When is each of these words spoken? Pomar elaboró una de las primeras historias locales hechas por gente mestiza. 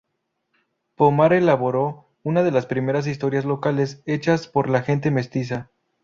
Pomar 0.95 1.31
elaboró 1.31 2.07
una 2.23 2.41
de 2.41 2.49
las 2.49 2.65
primeras 2.65 3.05
historias 3.05 3.45
locales 3.45 4.01
hechas 4.07 4.47
por 4.47 4.73
gente 4.81 5.11
mestiza. 5.11 5.69